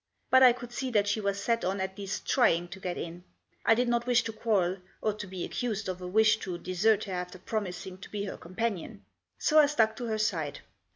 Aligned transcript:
But 0.31 0.41
I 0.41 0.51
could 0.51 0.71
see 0.71 0.89
that 0.89 1.07
she 1.07 1.21
was 1.21 1.39
set 1.39 1.63
on 1.63 1.79
at 1.79 1.95
least 1.95 2.27
trying 2.27 2.69
to 2.69 2.79
get 2.79 2.97
in. 2.97 3.23
I 3.63 3.75
did 3.75 3.87
not 3.87 4.07
wish 4.07 4.23
to 4.23 4.33
quarrel, 4.33 4.77
or 4.99 5.13
to 5.13 5.27
be 5.27 5.45
accused 5.45 5.87
of 5.87 6.01
a 6.01 6.07
wish 6.07 6.37
to 6.39 6.57
desert 6.57 7.03
her 7.03 7.13
after 7.13 7.37
promising 7.37 7.99
to 7.99 8.09
be 8.09 8.23
her 8.25 8.37
companion. 8.37 9.05
So 9.37 9.59
I 9.59 9.67
stuck 9.67 9.95
to 9.97 10.05
her 10.07 10.17
side. 10.17 10.61